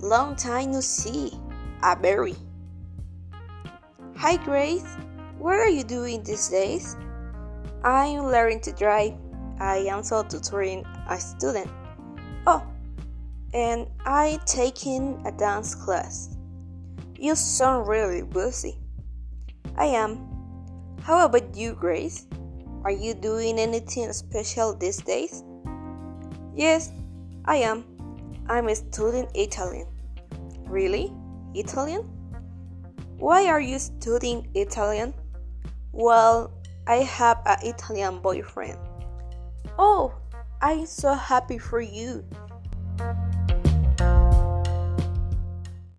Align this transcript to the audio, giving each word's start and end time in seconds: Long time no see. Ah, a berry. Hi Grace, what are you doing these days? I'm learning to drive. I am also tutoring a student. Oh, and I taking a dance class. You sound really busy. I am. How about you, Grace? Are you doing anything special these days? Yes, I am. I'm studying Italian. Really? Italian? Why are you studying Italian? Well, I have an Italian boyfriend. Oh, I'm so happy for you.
Long 0.00 0.36
time 0.36 0.72
no 0.72 0.80
see. 0.80 1.32
Ah, 1.82 1.92
a 1.92 1.96
berry. 1.96 2.36
Hi 4.16 4.36
Grace, 4.36 4.84
what 5.38 5.56
are 5.56 5.68
you 5.68 5.84
doing 5.84 6.22
these 6.22 6.48
days? 6.48 6.96
I'm 7.82 8.26
learning 8.26 8.60
to 8.62 8.72
drive. 8.72 9.14
I 9.58 9.88
am 9.88 9.96
also 9.96 10.22
tutoring 10.22 10.84
a 11.08 11.18
student. 11.18 11.70
Oh, 12.46 12.62
and 13.54 13.86
I 14.04 14.38
taking 14.44 15.22
a 15.24 15.32
dance 15.32 15.74
class. 15.74 16.36
You 17.18 17.34
sound 17.34 17.88
really 17.88 18.22
busy. 18.22 18.78
I 19.76 19.86
am. 19.86 20.28
How 21.02 21.24
about 21.24 21.56
you, 21.56 21.72
Grace? 21.72 22.26
Are 22.84 22.92
you 22.92 23.14
doing 23.14 23.58
anything 23.58 24.12
special 24.12 24.74
these 24.76 24.98
days? 24.98 25.42
Yes, 26.54 26.92
I 27.46 27.56
am. 27.56 27.84
I'm 28.48 28.72
studying 28.74 29.28
Italian. 29.34 29.86
Really? 30.66 31.12
Italian? 31.54 32.02
Why 33.18 33.46
are 33.46 33.60
you 33.60 33.78
studying 33.78 34.48
Italian? 34.54 35.14
Well, 35.92 36.52
I 36.86 36.96
have 36.96 37.40
an 37.46 37.58
Italian 37.62 38.20
boyfriend. 38.20 38.78
Oh, 39.78 40.14
I'm 40.60 40.86
so 40.86 41.14
happy 41.14 41.58
for 41.58 41.80
you. 41.80 42.24